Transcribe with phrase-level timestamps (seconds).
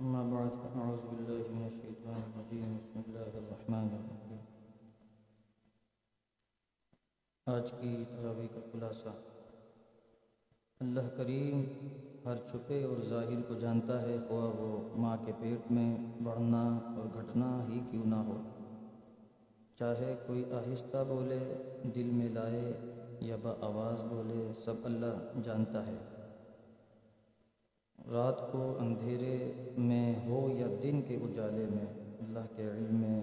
[0.00, 2.78] أما بعد، فأعوذ بالله من الشيطان الرجيم.
[2.82, 4.36] بسم الله الرحمن الرحيم.
[7.46, 9.08] آج کی تراویح کا خلاصہ.
[10.80, 11.64] اللہ کریم
[12.24, 17.04] ہر چھپے اور ظاہر کو جانتا ہے، خواہ وہ ماں کے پیٹ میں بڑھنا اور
[17.14, 18.42] گھٹنا ہی کیوں نہ ہو۔
[19.74, 21.54] چاہے کوئی آہستہ بولے،
[21.94, 22.78] دل میں لائے
[23.20, 26.13] یا با آواز بولے، سب اللہ جانتا ہے۔
[28.12, 31.86] رات کو اندھیرے میں ہو یا دن کے اجالے میں،
[32.20, 33.20] اللہ کے علم میں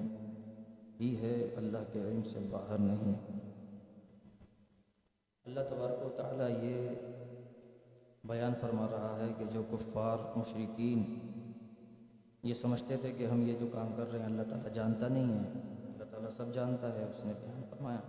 [0.99, 3.13] ہی ہے، اللہ کے علم سے باہر نہیں۔
[5.45, 6.89] اللہ تبارک و تعالیٰ یہ
[8.23, 11.17] بیان فرما رہا ہے کہ جو کفار مشرقین
[12.43, 15.33] یہ سمجھتے تھے کہ ہم یہ جو کام کر رہے ہیں، اللہ تعالیٰ جانتا نہیں
[15.33, 15.49] ہے۔
[15.85, 17.99] اللہ تعالیٰ سب جانتا ہے، اس نے بیان فرمایا۔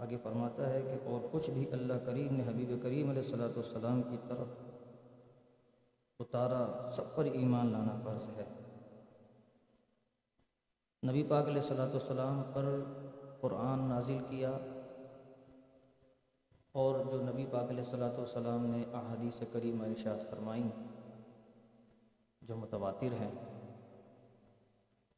[0.00, 4.02] آگے فرماتا ہے کہ اور کچھ بھی اللہ کریم نے حبیب کریم علیہ الصلاۃ والسلام
[4.02, 4.48] کی طرف
[6.20, 8.44] اتارا، سب پر ایمان لانا فرض ہے۔
[11.02, 12.64] نبی پاک علیہ الصلاۃ والسلام پر
[13.40, 14.50] قرآن نازل کیا
[16.74, 20.68] اور جو نبی پاک علیہ الصلاۃ والسلام نے احادیث کریم ارشاد فرمائیں،
[22.42, 23.32] جو متواتر ہیں۔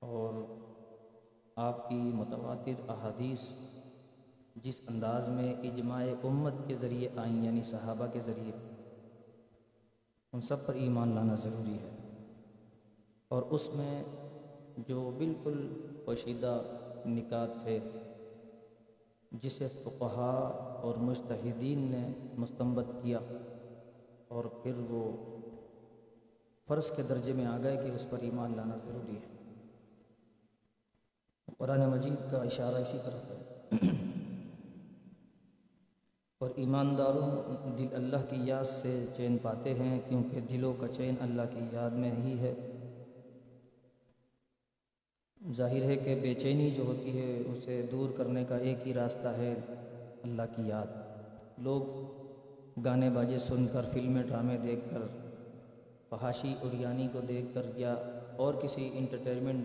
[0.03, 0.35] اور
[1.57, 3.48] آپ کی متواتر احادیث
[4.56, 8.53] جس انداز میں اجماع امت کے ذریعے آئیں یعنی صحابہ کے ذریعے،
[10.33, 11.91] ان سب پر ایمان لانا ضروری ہے۔
[13.28, 14.05] اور اس میں
[14.78, 16.62] جو بالکل پوشیدہ
[17.06, 17.78] نکات تھے،
[19.33, 20.48] جسے فقہا
[20.83, 23.19] اور مشتحدین نے مستمت کیا،
[24.28, 25.12] اور پھر وہ
[26.69, 29.33] فرض کے درجے میں آ گئے کہ اس پر ایمان لانا ضروری ہے۔
[31.58, 33.52] قرآن مجید کا اشارہ اسی طرف ہے۔
[36.43, 41.43] اور ایمانداروں دل اللہ کی یاد سے چین پاتے ہیں، کیونکہ دلوں کا چین اللہ
[41.51, 42.55] کی یاد میں ہی ہے۔
[45.57, 49.29] ظاہر ہے کہ بے چینی جو ہوتی ہے، اسے دور کرنے کا ایک ہی راستہ
[49.29, 49.55] ہے
[50.23, 50.86] اللہ کی یاد۔
[51.63, 55.07] لوگ گانے باجے سن کر، فلمیں، ڈرامے دیکھ کر،
[56.11, 57.95] فحاشی اڑیانی کو دیکھ کر یا
[58.36, 59.64] اور کسی انٹرٹینمنٹ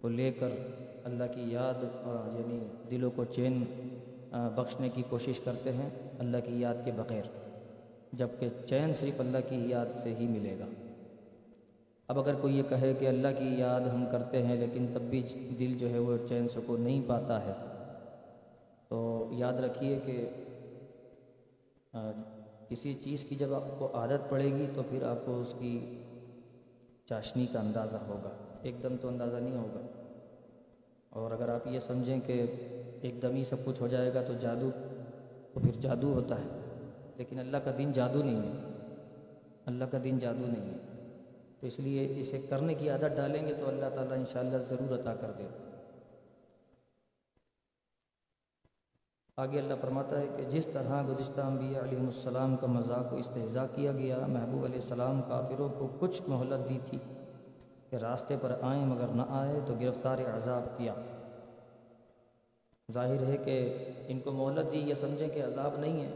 [0.00, 0.58] کو لے کر
[1.04, 1.84] اللہ کی یاد
[2.36, 2.58] یعنی
[2.90, 3.64] دلوں کو چین
[4.32, 7.22] بخشنے کی کوشش کرتے ہیں اللہ کی یاد کے بغیر،
[8.12, 10.66] جبکہ چین صرف اللہ کی یاد سے ہی ملے گا۔
[12.08, 15.22] اب اگر کوئی یہ کہے کہ اللہ کی یاد ہم کرتے ہیں لیکن تب بھی
[15.58, 17.52] دل جو ہے وہ چین کو نہیں پاتا ہے،
[18.88, 20.28] تو یاد رکھیے کہ
[22.68, 26.02] کسی چیز کی جب آپ کو عادت پڑے گی تو پھر آپ کو اس کی
[27.04, 28.30] چاشنی کا اندازہ ہوگا۔
[28.62, 29.80] ایک دم تو اندازہ نہیں ہوگا۔
[31.10, 32.46] اور اگر آپ یہ سمجھیں کہ
[33.00, 34.70] ایک دم ہی سب کچھ ہو جائے گا تو جادو،
[35.52, 36.60] تو پھر جادو ہوتا ہے۔
[37.16, 38.68] لیکن اللہ کا دن جادو نہیں ہے۔
[39.66, 40.76] اللہ کا دن جادو نہیں ہے۔
[41.60, 45.14] تو اس لیے اسے کرنے کی عادت ڈالیں گے تو اللہ تعالیٰ انشاءاللہ ضرور عطا
[45.14, 45.42] کر دے
[49.36, 53.64] آگے اللہ فرماتا ہے کہ جس طرح گزشتہ انبیاء علیہ السلام کا مذاق و استحضاء
[53.74, 56.98] کیا گیا، محبوب علیہ السلام کافروں کو کچھ مہلت دی تھی
[57.90, 60.94] کہ راستے پر آئیں مگر نہ آئے تو گرفتار عذاب کیا۔
[62.92, 66.10] ظاہر ہے کہ ان کو مہلت دی یہ سمجھیں کہ عذاب نہیں ہے۔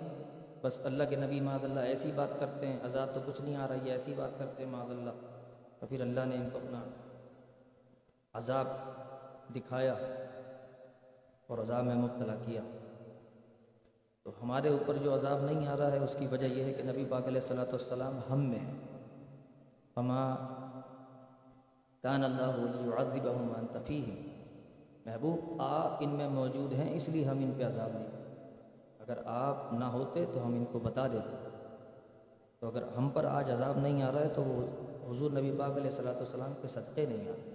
[0.63, 3.69] بس اللہ کے نبی معاذ اللہ ایسی بات کرتے ہیں، عذاب تو کچھ نہیں آ
[3.69, 5.11] رہا، یہ ایسی بات کرتے ہیں معاذ اللہ۔
[5.79, 6.83] تو پھر اللہ نے ان کو اپنا
[8.35, 8.67] عذاب
[9.55, 9.95] دکھایا
[11.47, 12.61] اور عذاب میں مبتلا کیا۔
[14.23, 16.83] تو ہمارے اوپر جو عذاب نہیں آ رہا ہے، اس کی وجہ یہ ہے کہ
[16.83, 18.73] نبی پاک علیہ السلاۃ والسلام ہم میں ہے
[19.97, 20.37] ہما
[22.03, 22.57] کان اللہ
[22.97, 24.34] عزب عمان تفیح
[25.07, 28.09] محبوب، آپ ان میں موجود ہیں، اس لیے ہم ان پہ عذاب نہیں
[28.99, 31.37] اگر آپ نہ ہوتے تو ہم ان کو بتا دیتے۔
[32.61, 34.63] تو اگر ہم پر آج عذاب نہیں آ رہا ہے تو وہ
[35.11, 37.53] حضور نبی پاک علیہ صلاۃ والسلام کے صدقے نہیں آ رہے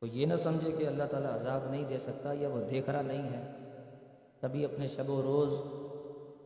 [0.00, 3.02] تو یہ نہ سمجھے کہ اللہ تعالیٰ عذاب نہیں دے سکتا یا وہ دیکھ رہا
[3.02, 3.52] نہیں ہے۔
[4.40, 5.52] کبھی اپنے شب و روز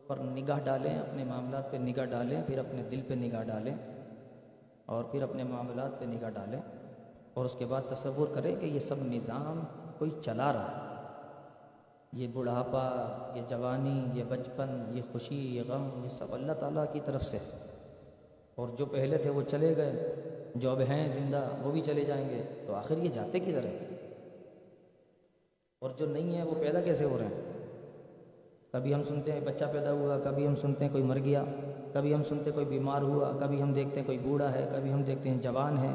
[0.07, 3.75] پر نگاہ ڈالیں، اپنے معاملات پہ نگاہ ڈالیں، پھر اپنے دل پہ نگاہ ڈالیں
[4.85, 6.61] اور پھر اپنے معاملات پہ نگاہ ڈالیں۔
[7.37, 9.59] اور اس کے بعد تصور کریں کہ یہ سب نظام
[9.97, 11.03] کوئی چلا رہا ہے۔
[12.13, 16.99] یہ بڑھاپا، یہ جوانی، یہ بچپن، یہ خوشی، یہ غم، یہ سب اللہ تعالیٰ کی
[17.05, 17.51] طرف سے ہے۔
[18.55, 20.15] اور جو پہلے تھے وہ چلے گئے،
[20.55, 23.79] جو اب ہیں زندہ وہ بھی چلے جائیں گے۔ تو آخر یہ جاتے کدھر ہیں؟
[25.81, 27.51] اور جو نہیں ہیں وہ پیدا کیسے ہو رہے ہیں؟
[28.71, 31.43] کبھی ہم سنتے ہیں بچہ پیدا ہوا، کبھی ہم سنتے ہیں کوئی مر گیا،
[31.93, 34.93] کبھی ہم سنتے ہیں کوئی بیمار ہوا، کبھی ہم دیکھتے ہیں کوئی بوڑھا ہے، کبھی
[34.93, 35.93] ہم دیکھتے ہیں جوان ہے۔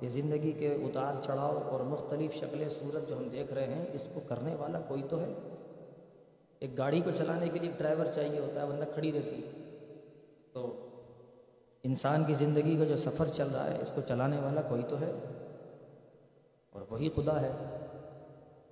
[0.00, 4.04] یہ زندگی کے اتار چڑھاؤ اور مختلف شکلیں صورت جو ہم دیکھ رہے ہیں، اس
[4.14, 5.32] کو کرنے والا کوئی تو ہے؟
[6.58, 9.50] ایک گاڑی کو چلانے کے لیے ڈرائیور چاہیے ہوتا ہے بندہ کھڑی رہتی۔
[10.52, 10.88] تو
[11.82, 15.00] انسان کی زندگی کا جو سفر چل رہا ہے، اس کو چلانے والا کوئی تو
[15.00, 15.12] ہے؟
[16.70, 17.52] اور وہی خدا ہے،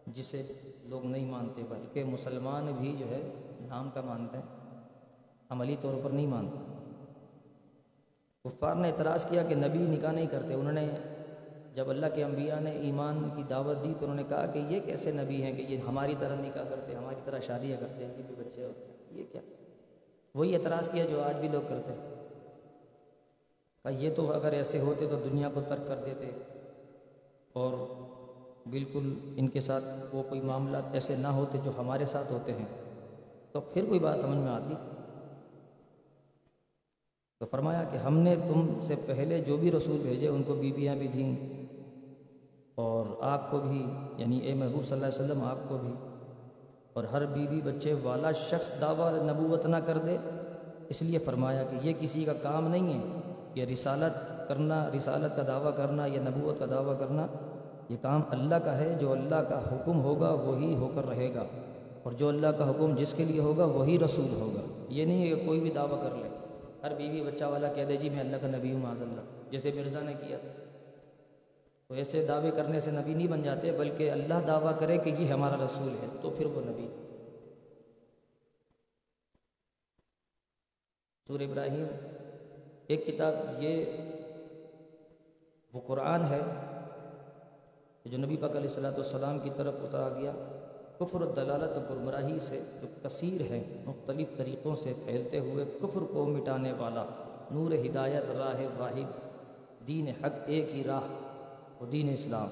[0.07, 0.43] جسے
[0.85, 3.31] لوگ نہیں مانتے، بلکہ مسلمان بھی جو ہے،
[3.61, 4.81] نام کا مانتے ہیں۔
[5.51, 6.84] عملی طور پر نہیں مانتے۔
[8.45, 10.89] کفار نے اعتراض کیا کہ نبی نکاح نہیں کرتے۔ انہوں نے
[11.75, 14.81] جب اللہ کے انبیاء نے ایمان کی دعوت دی تو انہوں نے کہا کہ یہ
[14.81, 18.23] کیسے نبی ہیں کہ یہ ہماری طرح نکاح کرتے ہماری طرح شادیاں کرتے ہیں یہ
[18.27, 19.41] بھی بچے ہوتے ہیں۔ یہ کیا؟
[20.35, 22.15] وہی اعتراض کیا جو آج بھی لوگ کرتے ہیں۔
[23.83, 26.31] کہا یہ تو اگر ایسے ہوتے تو دنیا کو ترک کر دیتے۔
[27.53, 27.73] اور
[28.71, 32.67] بالکل ان کے ساتھ وہ کوئی معاملات ایسے نہ ہوتے جو ہمارے ساتھ ہوتے ہیں۔
[33.53, 34.75] تو پھر کوئی بات سمجھ میں آتی؟
[37.45, 40.97] تو فرمایا کہ ہم نے تم سے پہلے جو بھی رسول بھیجے ان کو بیویاں
[40.97, 41.37] بھی دیں
[42.75, 43.87] اور آپ کو بھی
[44.17, 45.93] یعنی اے محبوب صلی اللہ علیہ وسلم، آپ کو بھی۔
[46.93, 50.17] اور ہر بیوی بچے والا شخص دعویٰ نبوت نہ کر دے۔
[50.89, 53.21] اس لیے فرمایا کہ یہ کسی کا کام نہیں ہے،
[53.55, 57.27] یہ رسالت کرنا، رسالت کا دعویٰ کرنا یا نبوت کا دعویٰ کرنا،
[57.89, 61.45] یہ کام اللہ کا ہے۔ جو اللہ کا حکم ہوگا وہی ہو کر رہے گا۔
[62.03, 65.37] اور جو اللہ کا حکم جس کے لیے ہوگا وہی رسول ہوگا۔ یہ نہیں ہے
[65.37, 66.34] کہ کوئی بھی دعویٰ کر لے۔
[66.85, 69.21] ہر بیوی بچہ والا کہہ دے جی میں اللہ کا نبی ہوں، معاذ اللہ۔
[69.51, 70.39] جیسے مرزا نے کیا۔
[71.89, 75.33] تو ایسے دعوے کرنے سے نبی نہیں بن جاتے، بلکہ اللہ دعویٰ کرے کہ یہ
[75.33, 76.89] ہمارا رسول ہے، تو پھر وہ نبی۔
[81.27, 81.87] سور ابراہیم،
[82.87, 83.85] ایک کتاب یہ،
[85.73, 86.41] وہ قرآن ہے
[88.05, 90.33] جو نبی پاک علیہ السلاۃ والسلام کی طرف اترا گیا۔
[90.99, 96.01] کفر و دلالت و گرمراہی سے جو کثیر ہے مختلف طریقوں سے پھیلتے ہوئے کفر
[96.13, 97.05] کو مٹانے والا
[97.51, 99.11] نور ہدایت راہ واحد،
[99.87, 102.49] دین حق ایک ہی راہ و دین اسلام۔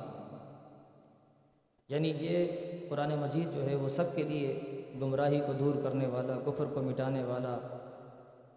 [1.89, 2.47] یعنی یہ
[2.89, 4.61] قرآن مجید جو ہے وہ سب کے لیے
[5.01, 7.59] گمراہی کو دور کرنے والا، کفر کو مٹانے والا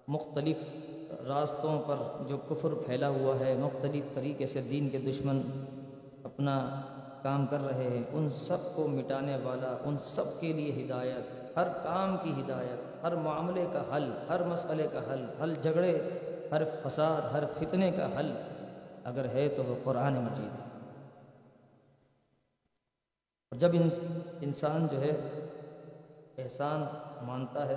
[0.08, 0.58] مختلف
[1.28, 1.96] راستوں پر
[2.28, 5.42] جو کفر پھیلا ہوا ہے، مختلف طریقے سے دین کے دشمن
[6.24, 6.82] اپنا
[7.26, 11.68] کام کر رہے ہیں، ان سب کو مٹانے والا، ان سب کے لیے ہدایت، ہر
[11.84, 15.98] کام کی ہدایت، ہر معاملے کا حل، ہر مسئلے کا حل، ہر جھگڑے،
[16.52, 18.32] ہر فساد، ہر فتنے کا حل۔
[19.04, 20.64] اگر ہے تو وہ قرآن مجید۔ ہے
[23.52, 23.72] اور جب
[24.42, 25.12] انسان جو ہے
[26.38, 26.86] احسان
[27.26, 27.76] مانتا ہے،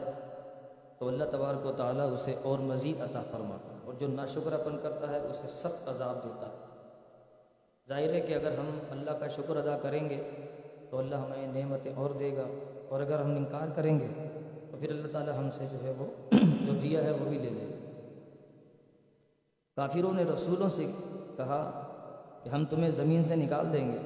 [0.98, 4.76] تو اللہ تبارک و تعالیٰ اسے اور مزید عطا فرماتا ہے، اور جو ناشکر اپن
[4.82, 6.67] کرتا ہے، اسے سخت عذاب دیتا ہے۔
[7.88, 10.22] ظاہر ہے کہ اگر ہم اللہ کا شکر ادا کریں گے
[10.90, 12.46] تو اللہ ہمیں نعمتیں اور دے گا
[12.88, 14.06] اور اگر ہم انکار کریں گے
[14.70, 16.06] تو پھر اللہ تعالیٰ ہم سے جو ہے وہ
[16.66, 17.76] جو دیا ہے وہ بھی لے لے گا
[19.76, 20.86] کافروں نے رسولوں سے
[21.36, 21.60] کہا
[22.44, 23.98] کہ ہم تمہیں زمین سے نکال دیں گے۔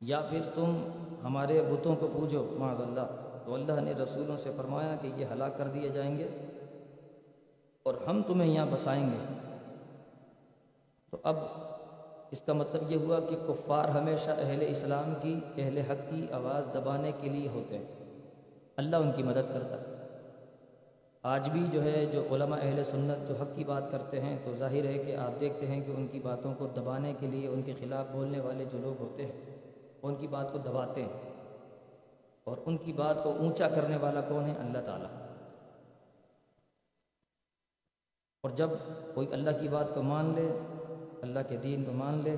[0.00, 0.88] یا پھر تم
[1.24, 5.56] ہمارے بتوں کو پوجو معاذ اللہ تو اللہ نے رسولوں سے فرمایا کہ یہ ہلاک
[5.58, 6.28] کر دیے جائیں گے
[7.82, 9.43] اور ہم تمہیں یہاں بسائیں گے۔
[11.14, 11.36] تو اب
[12.30, 16.68] اس کا مطلب یہ ہوا کہ کفار ہمیشہ اہل اسلام کی، اہل حق کی آواز
[16.74, 17.84] دبانے کے لیے ہوتے ہیں۔
[18.76, 20.18] اللہ ان کی مدد کرتا ہے۔
[21.22, 24.56] آج بھی جو ہے، جو علماء اہل سنت جو حق کی بات کرتے ہیں، تو
[24.56, 27.62] ظاہر ہے کہ آپ دیکھتے ہیں کہ ان کی باتوں کو دبانے کے لیے، ان
[27.62, 29.56] کے خلاف بولنے والے جو لوگ ہوتے ہیں،
[30.02, 31.30] ان کی بات کو دباتے ہیں۔
[32.44, 35.08] اور ان کی بات کو اونچا کرنے والا کون ہے؟ اللہ تعالیٰ۔
[38.42, 38.70] اور جب
[39.14, 40.58] کوئی اللہ کی بات کو مان لے
[41.24, 42.36] اللہ کے دین کو مان لے،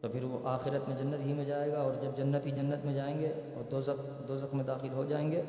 [0.00, 2.84] تو پھر وہ آخرت میں جنت ہی میں جائے گا اور جب جنت ہی جنت
[2.84, 5.42] میں جائیں گے اور دوزخ دوزخ میں داخل ہو جائیں گے،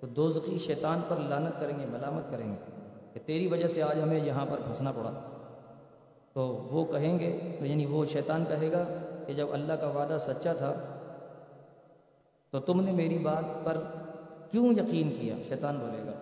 [0.00, 2.56] تو دوزخی شیطان پر لانت کریں گے، ملامت کریں گے
[3.12, 5.10] کہ تیری وجہ سے آج ہمیں یہاں پر پھنسنا پڑا۔
[6.32, 8.84] تو وہ کہیں گے یعنی وہ شیطان کہے گا
[9.26, 10.74] کہ جب اللہ کا وعدہ سچا تھا،
[12.50, 13.80] تو تم نے میری بات پر
[14.50, 16.12] کیوں یقین کیا؟ شیطان بولے گا۔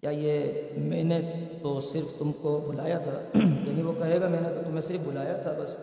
[0.00, 4.40] کیا یہ میں نے تو صرف تم کو بلایا تھا۔ یعنی وہ کہے گا میں
[4.40, 5.76] نے تو تمہیں صرف بلایا تھا، بس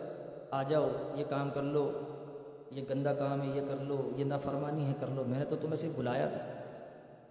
[0.50, 1.92] آ جاؤ، یہ کام کر لو،
[2.70, 5.56] یہ گندا کام ہے، یہ کر لو، یہ نافرمانی ہے، کر لو۔ میں نے تو
[5.56, 6.38] تمہیں صرف بلایا تھا۔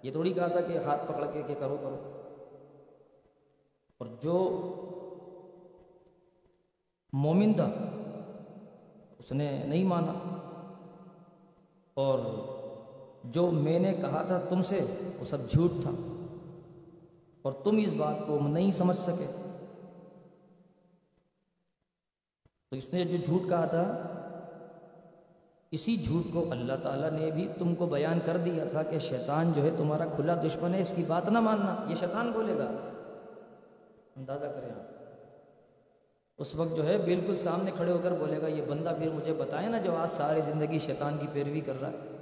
[0.04, 2.22] یہ تھوڑی کہا تھا کہ ہاتھ پکڑ کے کہ کرو کرو۔
[3.98, 4.34] اور جو
[7.14, 7.70] مومن تھا،
[9.20, 10.14] اس نے نہیں مانا۔
[11.94, 12.20] اور
[13.24, 14.80] جو میں نے کہا تھا تم سے،
[15.20, 15.92] وہ سب جھوٹ تھا۔
[17.48, 19.26] اور تم اس بات کو نہیں سمجھ سکے۔
[22.72, 24.02] تو اس نے جو جھوٹ کہا تھا،
[25.72, 29.54] اسی جھوٹ کو اللہ تعالیٰ نے بھی تم کو بیان کر دیا تھا کہ شیطان
[29.54, 32.68] جو ہے تمہارا کھلا دشمن ہے، اس کی بات نہ ماننا۔ یہ شیطان بولے گا۔
[34.16, 35.04] اندازہ کریں آپ۔
[36.38, 39.34] اس وقت جو ہے بالکل سامنے کھڑے ہو کر بولے گا، یہ بندہ پھر مجھے
[39.34, 42.18] بتائے نا جو آج ساری زندگی شیطان کی پیروی کر رہا ہے۔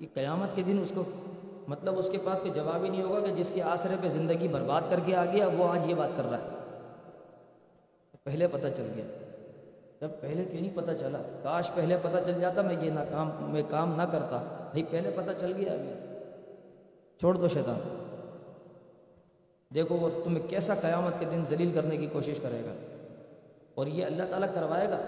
[0.00, 1.04] یہ قیامت کے دن اس کو
[1.68, 4.48] مطلب اس کے پاس کوئی جواب ہی نہیں ہوگا کہ جس کے آسرے پہ زندگی
[4.48, 6.48] برباد کر کے آ گیا، وہ آج یہ بات کر رہا ہے۔
[8.24, 9.04] پہلے پتہ چل گیا۔
[10.00, 13.30] جب پہلے کیوں نہیں پتہ چلا؟ کاش پہلے پتہ چل جاتا، میں یہ نہ کام،
[13.40, 16.16] میں کام نہ کرتا۔ بھائی پہلے پتہ چل گیا۔ ابھی
[17.18, 18.04] چھوڑ دو شیطان۔
[19.74, 22.72] دیکھو، وہ تمہیں کیسا قیامت کے دن ذلیل کرنے کی کوشش کرے گا۔
[23.74, 24.98] اور یہ اللہ تعالیٰ کروائے گا۔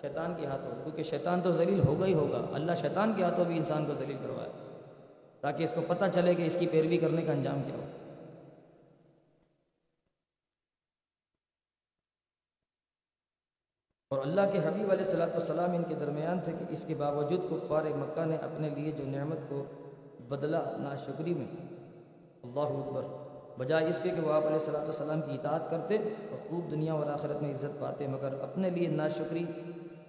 [0.00, 3.56] شیطان کے ہاتھوں، کیونکہ شیطان تو ذلیل ہوگا ہی ہوگا۔ اللہ شیطان کے ہاتھوں بھی
[3.56, 4.65] انسان کو ذلیل کروائے۔
[5.40, 7.84] تاکہ اس کو پتہ چلے کہ اس کی پیروی کرنے کا انجام کیا ہو۔
[14.10, 17.40] اور اللہ کے حبیب علیہ صلاۃ والسلام ان کے درمیان تھے کہ اس کے باوجود
[17.50, 19.64] کفار مکہ نے اپنے لیے جو نعمت کو
[20.28, 21.46] بدلا ناشکری میں،
[22.44, 23.02] اللہ اکبر،
[23.58, 25.96] بجائے اس کے کہ وہ آپ علیہ صلاۃ والسلام کی اطاعت کرتے
[26.30, 29.44] اور خوب دنیا اور آخرت میں عزت پاتے، مگر اپنے لیے ناشکری،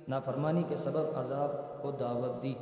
[0.07, 2.53] نافرمانی کے سبب عذاب کو دعوت دی۔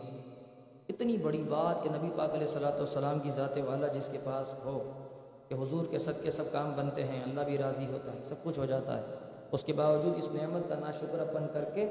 [0.90, 4.54] اتنی بڑی بات کہ نبی پاک علیہ صلاۃ والسلام کی ذات والا جس کے پاس
[4.66, 4.92] ہو،
[5.48, 8.36] کہ حضور کے سب کے سب کام بنتے ہیں، اللہ بھی راضی ہوتا ہے، سب
[8.44, 9.04] کچھ ہو جاتا ہے۔
[9.52, 11.90] اس کے باوجود اس نعمت کا ناشکر اپن کر کے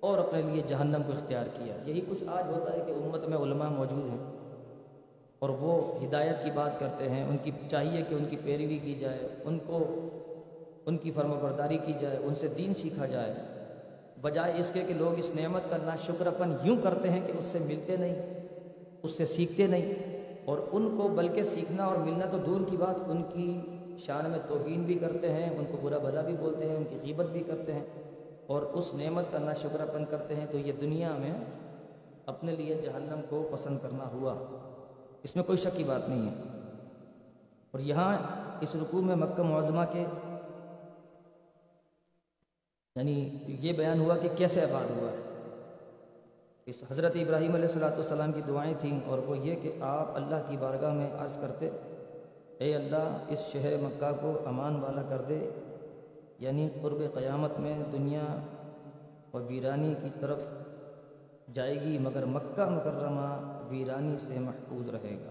[0.00, 3.38] اور اپنے لیے جہنم کو اختیار کیا۔ یہی کچھ آج ہوتا ہے کہ امت میں
[3.38, 4.18] علماء موجود ہیں
[5.38, 8.94] اور وہ ہدایت کی بات کرتے ہیں۔ ان کی چاہیے کہ ان کی پیروی کی
[8.94, 9.84] جائے، ان کو،
[10.86, 13.34] ان کی فرم برداری کی جائے، ان سے دین سیکھا جائے۔
[14.24, 17.44] بجائے اس کے کہ لوگ اس نعمت کا ناشکر اپن یوں کرتے ہیں کہ اس
[17.44, 18.46] سے ملتے نہیں،
[19.02, 19.94] اس سے سیکھتے نہیں۔
[20.44, 23.60] اور ان کو بلکہ سیکھنا اور ملنا تو دور کی بات، ان کی
[23.98, 26.96] شان میں توہین بھی کرتے ہیں، ان کو برا بھلا بھی بولتے ہیں، ان کی
[27.02, 27.84] غیبت بھی کرتے ہیں۔
[28.46, 31.34] اور اس نعمت کا ناشکر اپن کرتے ہیں تو یہ دنیا میں
[32.26, 34.34] اپنے لیے جہنم کو پسند کرنا ہوا۔
[35.22, 36.34] اس میں کوئی شک کی بات نہیں ہے۔
[37.70, 38.18] اور یہاں
[38.60, 40.04] اس رکوع میں مکہ معظمہ کے
[42.96, 45.16] یعنی یہ بیان ہوا کہ کیسے آباد ہوا۔ ہے
[46.66, 50.36] اس حضرت ابراہیم علیہ السلاۃ والسلام کی دعائیں تھیں اور وہ یہ کہ آپ اللہ
[50.48, 51.70] کی بارگاہ میں عرض کرتے،
[52.58, 55.50] اے اللہ، اس شہر مکہ کو امان والا کر دے۔
[56.38, 58.42] یعنی قرب قیامت میں دنیا
[59.30, 60.42] اور ویرانی کی طرف
[61.52, 65.30] جائے گی، مگر مکہ مکرمہ ویرانی سے محفوظ رہے گا۔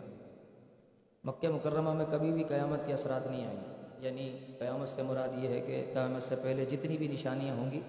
[1.24, 3.73] مکہ مکرمہ میں کبھی بھی قیامت کے اثرات نہیں آئیں۔ گے
[4.04, 7.82] یعنی قیامت سے مراد یہ ہے کہ قیامت سے پہلے جتنی بھی نشانیاں ہوں گی،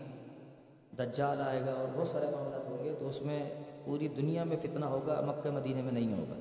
[0.99, 3.51] دجال آئے گا اور بہت سارے معاملات ہوں گے، تو اس میں
[3.85, 6.35] پوری دنیا میں فتنہ ہوگا، مکہ، مدینہ میں نہیں ہوگا۔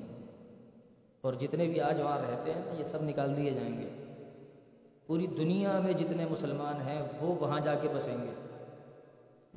[1.20, 3.88] اور جتنے بھی آج وہاں رہتے ہیں، یہ سب نکال دیے جائیں گے۔
[5.06, 8.30] پوری دنیا میں جتنے مسلمان ہیں، وہ وہاں جا کے بسیں گے۔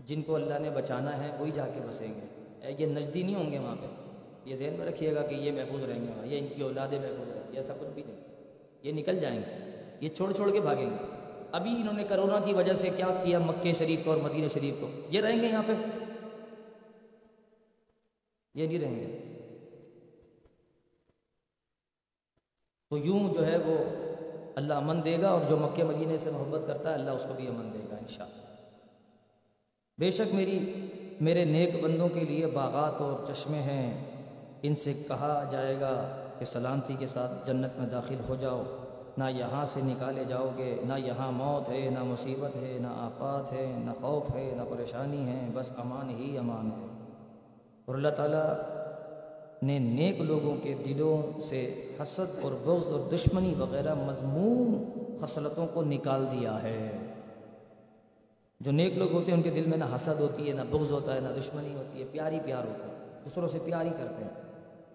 [0.06, 3.52] جن کو اللہ نے بچانا ہے، وہی جا کے بسیں گے۔ یہ نزدی نہیں ہوں
[3.52, 3.86] گے وہاں پہ۔
[4.46, 7.00] یہ ذہن میں رکھیے گا کہ یہ محفوظ رہیں گے وہاں، یہ ان کی اولادیں
[7.00, 8.18] محفوظ رہیں گے ایسا کچھ بھی نہیں۔
[8.84, 9.67] یہ نکل جائیں گے۔
[10.01, 10.96] یہ چھوڑ چھوڑ کے بھاگیں گے۔
[11.51, 14.75] ابھی انہوں نے کرونا کی وجہ سے کیا کیا مکہ شریف کو اور مدینہ شریف
[14.80, 15.72] کو؟ یہ رہیں گے یہاں پہ؟
[18.56, 19.24] یہ نہیں رہیں گے۔
[22.89, 23.77] تو یوں جو ہے وہ
[24.56, 27.34] اللہ امن دے گا اور جو مکہ مدینہ سے محبت کرتا ہے اللہ اس کو
[27.34, 28.46] بھی امن دے گا انشاءاللہ۔
[29.98, 30.88] بے شک میری
[31.22, 34.12] میرے نیک بندوں کے لیے باغات اور چشمے ہیں۔
[34.63, 38.63] ان سے کہا جائے گا کہ سلامتی کے ساتھ جنت میں داخل ہو جاؤ۔
[39.18, 43.54] نہ یہاں سے نکالے جاؤ گے، نہ یہاں موت ہے، نہ مصیبت ہے، نہ آفات
[43.54, 46.86] ہے، نہ خوف ہے، نہ پریشانی ہے، بس امان ہی امان ہے۔
[47.86, 48.54] اور اللہ تعالیٰ
[49.64, 54.84] نے نیک لوگوں کے دلوں سے حسد اور بغض اور دشمنی وغیرہ مضمون
[55.22, 56.92] خصلتوں کو نکال دیا ہے۔
[58.60, 60.92] جو نیک لوگ ہوتے ہیں، ان کے دل میں نہ حسد ہوتی ہے، نہ بغض
[60.92, 64.47] ہوتا ہے، نہ دشمنی ہوتی ہے، پیاری پیار ہوتا ہے، دوسروں سے پیاری کرتے ہیں۔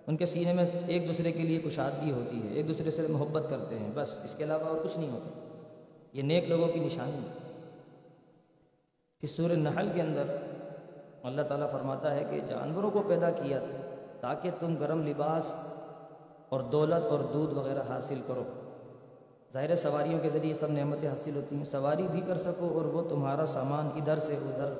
[0.06, 3.46] ان کے سینے میں ایک دوسرے کے لیے کشادگی ہوتی ہے، ایک دوسرے سے محبت
[3.50, 5.30] کرتے ہیں، بس اس کے علاوہ اور کچھ نہیں ہوتا۔
[6.12, 7.60] یہ نیک لوگوں کی نشانی ہے۔
[9.22, 10.36] اس سور نحل کے اندر
[11.22, 13.60] اللہ تعالیٰ فرماتا ہے کہ جانوروں کو پیدا کیا
[14.20, 15.54] تاکہ تم گرم لباس
[16.48, 18.42] اور دولت اور دودھ وغیرہ حاصل کرو۔
[19.52, 23.08] ظاہر سواریوں کے ذریعے سب نعمتیں حاصل ہوتی ہیں۔ سواری بھی کر سکو اور وہ
[23.08, 24.72] تمہارا سامان ادھر سے ادھر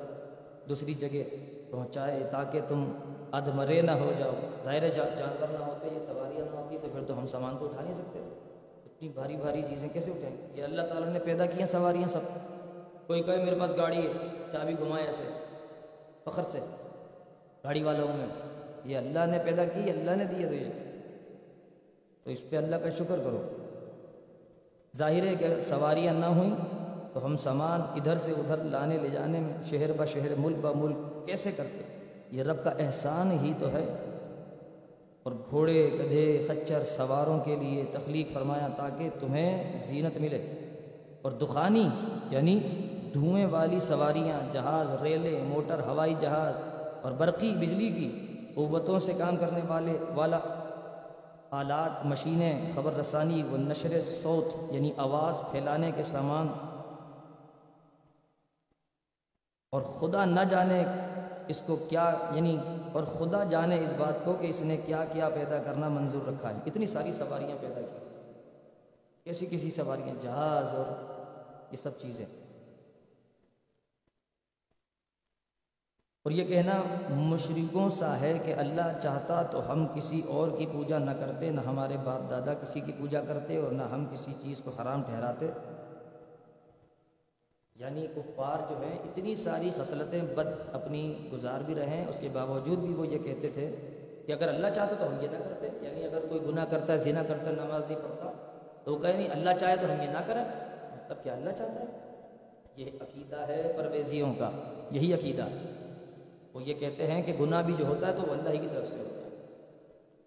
[0.69, 1.35] دوسری جگہ
[1.71, 2.91] پہنچائے تاکہ تم
[3.33, 4.31] ادمرے نہ ہو جاؤ۔
[4.65, 7.81] ظاہر جانور نہ ہوتے، یہ سواریاں نہ ہوتی، تو پھر تو ہم سامان کو اٹھا
[7.81, 8.19] نہیں سکتے۔
[8.85, 12.19] اتنی بھاری بھاری چیزیں کیسے اٹھائیں؟ یہ اللہ تعالیٰ نے پیدا کی ہیں سواریاں سب۔
[13.07, 14.11] کوئی کہے میرے پاس گاڑی ہے،
[14.51, 15.23] چابی گھمائے ایسے،
[16.23, 16.59] فخر سے۔
[17.63, 18.27] گاڑی والوں میں،
[18.85, 20.65] یہ اللہ نے پیدا کی، اللہ نے دیے تو یہ۔
[22.23, 23.49] تو اس پہ اللہ کا شکر کرو۔
[24.97, 26.55] ظاہر ہے کہ سواریاں نہ ہوئیں،
[27.13, 30.71] تو ہم سامان ادھر سے ادھر لانے لے جانے میں، شہر بہ شہر، ملک بہ
[30.75, 32.02] ملک، کیسے کرتے؟
[32.33, 33.85] یہ رب کا احسان ہی تو ہے۔
[35.23, 40.37] اور گھوڑے، گدھے، خچر سواروں کے لیے تخلیق فرمایا تاکہ تمہیں زینت ملے۔
[41.21, 41.89] اور دخانی
[42.29, 42.59] یعنی
[43.13, 46.53] دھوئیں والی سواریاں، جہاز ریلیں موٹر، ہوائی جہاز
[47.01, 50.39] اور برقی، بجلی کی قوتوں سے کام کرنے والے والا
[51.51, 56.47] آلات، مشینیں، خبر رسانی و نشر صوت یعنی آواز پھیلانے کے سامان۔
[59.71, 60.83] اور خدا نہ جانے
[61.47, 62.57] اس کو کیا یعنی
[62.91, 66.49] اور خدا جانے اس بات کو کہ اس نے کیا کیا پیدا کرنا منظور رکھا
[66.49, 67.97] ہے۔ اتنی ساری سواریاں پیدا کی۔
[69.23, 70.85] کیسی کسی سواریاں، جہاز اور
[71.71, 72.25] یہ سب چیزیں۔
[76.23, 80.97] اور یہ کہنا مشرقوں سا ہے کہ اللہ چاہتا تو ہم کسی اور کی پوجا
[80.97, 84.61] نہ کرتے، نہ ہمارے باپ دادا کسی کی پوجا کرتے اور نہ ہم کسی چیز
[84.63, 85.47] کو حرام ٹھہراتے۔
[87.83, 92.29] یعنی کفار جو ہیں، اتنی ساری خصلتیں بد اپنی گزار بھی رہے ہیں، اس کے
[92.33, 93.75] باوجود بھی وہ یہ کہتے تھے
[94.25, 96.97] کہ اگر اللہ چاہتا تو ہم یہ نہ کرتے۔ یعنی اگر کوئی گناہ کرتا ہے
[96.97, 98.31] زنا کرتا ہے نماز نہیں پڑھتا،
[98.83, 100.43] تو وہ کہیں نہیں، اللہ چاہے تو ہم یہ نہ کریں۔
[100.91, 101.85] مطلب کیا اللہ چاہتا ہے؟
[102.77, 104.51] یہ عقیدہ ہے پرویزیوں کا،
[104.91, 105.45] یہی عقیدہ۔
[106.53, 108.67] وہ یہ کہتے ہیں کہ گناہ بھی جو ہوتا ہے تو وہ اللہ ہی کی
[108.73, 109.29] طرف سے ہوتا ہے۔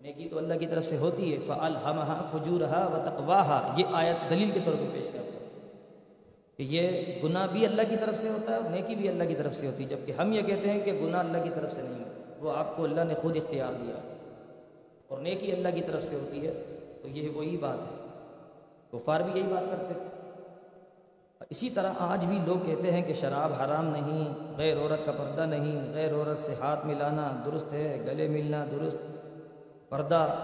[0.00, 4.60] نیکی تو اللہ کی طرف سے ہوتی ہے۔ فَأَلْحَمَهَا فُجُورَهَا وَتَقْوَاهَا، یہ آیت دلیل کے
[4.64, 5.45] طور پر پیش کرتا ہے۔
[6.56, 9.34] کہ یہ گناہ بھی اللہ کی طرف سے ہوتا ہے اور نیکی بھی اللہ کی
[9.34, 11.82] طرف سے ہوتی ہے، جبکہ ہم یہ کہتے ہیں کہ گناہ اللہ کی طرف سے
[11.82, 12.04] نہیں
[12.38, 13.94] وہ آپ کو اللہ نے خود اختیار دیا
[15.08, 16.52] اور نیکی اللہ کی طرف سے ہوتی ہے،
[17.02, 18.06] تو یہ وہی بات ہے۔
[18.92, 20.04] کفار بھی یہی بات کرتے تھے۔
[21.50, 25.40] اسی طرح آج بھی لوگ کہتے ہیں کہ شراب حرام نہیں، غیر عورت کا پردہ
[25.40, 28.98] نہیں، غیر عورت سے ہاتھ ملانا درست ہے، گلے ملنا درست۔
[29.88, 30.34] پردہ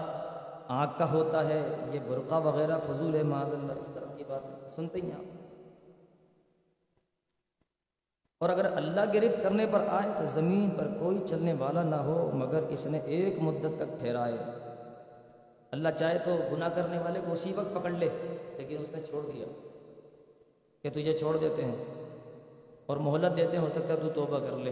[0.67, 4.73] آنکھ کا ہوتا ہے، یہ برقع وغیرہ، فضول ہے، معاذ اللہ، اس طرح کی بات
[4.73, 5.42] سنتے ہی آپ۔
[8.43, 12.31] اور اگر اللہ گرفت کرنے پر آئے تو زمین پر کوئی چلنے والا نہ ہو،
[12.33, 14.37] مگر اس نے ایک مدت تک ٹھہرائے۔
[15.71, 18.09] اللہ چاہے تو گناہ کرنے والے کو اسی وقت پکڑ لے،
[18.57, 19.45] لیکن اس نے چھوڑ دیا۔
[20.81, 21.75] کہ تجھے چھوڑ دیتے ہیں
[22.85, 24.71] اور مہلت دیتے ہیں، ہو سکتا ہے تو توبہ کر لے۔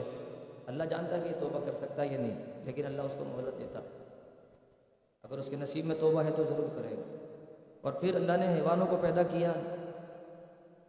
[0.67, 3.25] اللہ جانتا ہے کہ یہ توبہ کر سکتا ہے یا نہیں، لیکن اللہ اس کو
[3.27, 3.79] مہلت دیتا۔
[5.23, 7.15] اگر اس کے نصیب میں توبہ ہے تو ضرور کرے۔ گا
[7.81, 9.53] اور پھر اللہ نے حیوانوں کو پیدا کیا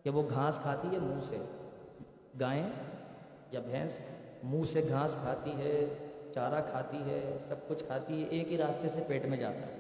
[0.02, 1.36] کہ وہ گھاس کھاتی ہے، منہ سے۔
[2.40, 2.68] گائیں
[3.50, 3.92] یا بھینس
[4.42, 5.86] منہ سے گھاس کھاتی ہے،
[6.34, 9.78] چارہ کھاتی ہے، سب کچھ کھاتی ہے، ایک ہی راستے سے پیٹ میں جاتا ہے۔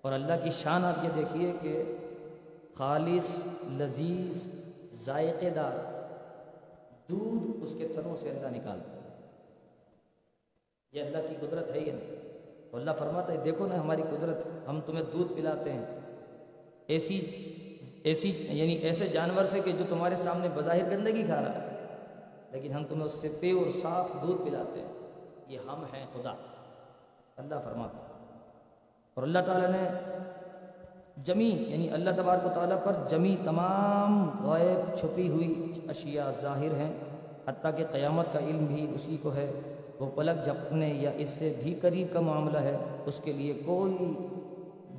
[0.00, 1.82] اور اللہ کی شان آپ یہ دیکھیے کہ
[2.74, 4.48] خالص، لذیذ،
[4.94, 5.72] ذائقے دار
[7.10, 9.00] دودھ اس کے تھنوں سے اللہ نکالتا ہے۔
[10.92, 12.16] یہ اللہ کی قدرت ہے یہ نہیں؟
[12.72, 15.84] اللہ فرماتا ہے، دیکھو نا ہماری قدرت، ہم تمہیں دودھ پلاتے ہیں۔
[16.86, 17.20] ایسی
[18.02, 21.86] ایسی یعنی ایسے جانور سے کہ جو تمہارے سامنے بظاہر گندگی کھا رہا ہے۔
[22.50, 24.88] لیکن ہم تمہیں اس سے پے اور صاف دودھ پلاتے ہیں۔
[25.48, 26.34] یہ ہم ہیں خدا۔
[27.36, 27.98] اللہ فرماتا
[29.14, 29.88] اور اللہ تعالیٰ نے
[31.24, 36.92] جمی یعنی اللہ تبارک و تعالیٰ پر جمی تمام غائب چھپی ہوئی اشیاء ظاہر ہیں۔
[37.46, 39.52] حتیٰ کہ قیامت کا علم بھی اسی کو ہے۔
[39.98, 44.12] وہ پلک جھپنے یا اس سے بھی قریب کا معاملہ ہے۔ اس کے لیے کوئی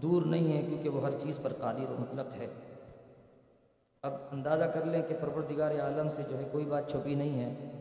[0.02, 2.48] دور نہیں ہے کیونکہ وہ ہر چیز پر قادر و مطلق ہے۔
[4.04, 7.72] اب اندازہ کر لیں کہ پروردگار عالم سے جو ہے کوئی بات چھپی نہیں ہے،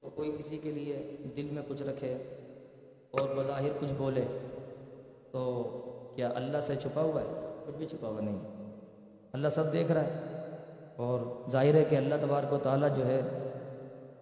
[0.00, 2.12] تو کوئی کسی کے لیے دل میں کچھ رکھے
[3.10, 4.24] اور بظاہر کچھ بولے،
[5.32, 5.62] تو
[6.16, 8.38] کیا اللہ سے چھپا ہوا ہے؟ کچھ بھی چھپا ہوا نہیں۔
[9.32, 10.12] اللہ سب دیکھ رہا ہے
[10.96, 13.20] اور ظاہر ہے کہ اللہ تبارک و تعالیٰ جو ہے،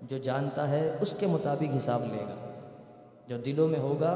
[0.02, 2.50] جو جانتا ہے، اس کے مطابق حساب لے گا۔
[3.28, 4.14] جو دلوں میں ہوگا،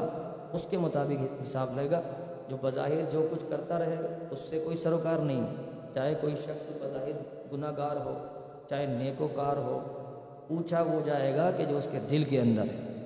[0.53, 2.01] اس کے مطابق حساب لے گا۔
[2.49, 3.95] جو بظاہر جو کچھ کرتا رہے،
[4.31, 7.11] اس سے کوئی سروکار نہیں۔ ہے چاہے کوئی شخص بظاہر
[7.53, 8.25] گناہ گار ہو،
[8.69, 9.79] چاہے نیک و کار ہو،
[10.47, 13.03] پوچھا وہ جائے گا کہ جو اس کے دل کے اندر ہے۔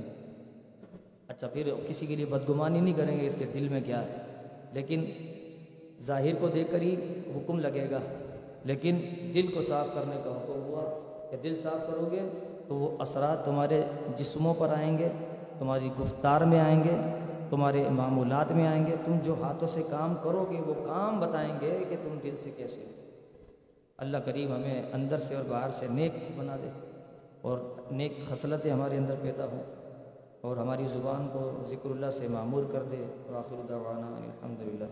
[1.28, 4.16] اچھا پھر کسی کے لیے بدگمانی نہیں کریں گے اس کے دل میں کیا ہے۔
[4.74, 5.06] لیکن
[6.02, 6.96] ظاہر کو دیکھ کر ہی
[7.36, 8.00] حکم لگے گا۔
[8.64, 9.00] لیکن
[9.34, 11.00] دل کو صاف کرنے کا حکم ہوا
[11.32, 12.20] کہ دل صاف کرو گے
[12.68, 13.82] تو وہ اثرات تمہارے
[14.18, 15.08] جسموں پر آئیں گے،
[15.60, 16.96] تمہاری گفتار میں آئیں گے۔
[17.50, 21.54] تمہارے معمولات میں آئیں گے، تم جو ہاتھوں سے کام کرو گے، وہ کام بتائیں
[21.62, 22.86] گے کہ تم دل سے کیسے
[23.98, 26.70] اللہ کریم ہمیں اندر سے اور باہر سے نیک بنا دے
[27.42, 27.58] اور
[27.92, 29.64] نیک خصلتیں ہمارے اندر پیدا ہوں
[30.42, 34.86] اور ہماری زبان کو ذکر اللہ سے معمور کر دے۔ اور آخر دعوانا الحمد للہ